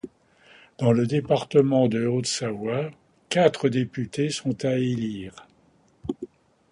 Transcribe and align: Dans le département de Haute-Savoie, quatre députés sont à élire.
Dans 0.79 0.93
le 0.93 1.05
département 1.05 1.87
de 1.87 2.07
Haute-Savoie, 2.07 2.89
quatre 3.29 3.69
députés 3.69 4.31
sont 4.31 4.65
à 4.65 4.71
élire. 4.77 5.45